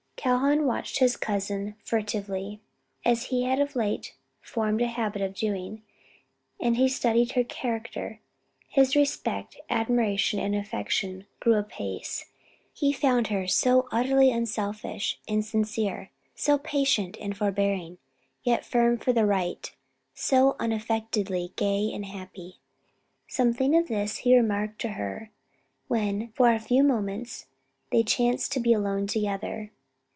Calhoun 0.17 0.67
watched 0.67 0.99
his 0.99 1.17
cousin 1.17 1.73
furtively, 1.83 2.61
as 3.03 3.23
he 3.25 3.41
had 3.41 3.59
of 3.59 3.75
late 3.75 4.13
formed 4.39 4.79
a 4.79 4.85
habit 4.85 5.19
of 5.19 5.33
doing: 5.33 5.81
and 6.59 6.75
as 6.75 6.79
he 6.79 6.87
studied 6.87 7.31
her 7.31 7.43
character, 7.43 8.19
his 8.67 8.95
respect, 8.95 9.57
admiration, 9.67 10.37
and 10.39 10.55
affection 10.55 11.25
grew 11.39 11.55
apace; 11.55 12.27
he 12.71 12.93
found 12.93 13.29
her 13.29 13.47
so 13.47 13.87
utterly 13.91 14.29
unselfish 14.29 15.19
and 15.27 15.43
sincere, 15.43 16.11
so 16.35 16.59
patient 16.59 17.17
and 17.19 17.35
forbearing, 17.35 17.97
yet 18.43 18.63
firm 18.63 18.99
for 18.99 19.11
the 19.11 19.25
right, 19.25 19.73
so 20.13 20.55
unaffectedly 20.59 21.51
gay 21.55 21.91
and 21.91 22.05
happy. 22.05 22.59
Something 23.27 23.75
of 23.75 23.87
this 23.87 24.17
he 24.17 24.37
remarked 24.37 24.79
to 24.81 24.89
her 24.89 25.31
when 25.87 26.27
for 26.33 26.53
a 26.53 26.59
few 26.59 26.83
moments 26.83 27.47
they 27.91 28.03
chanced 28.03 28.51
to 28.51 28.59
be 28.59 28.71
alone 28.71 29.07
together. 29.07 29.71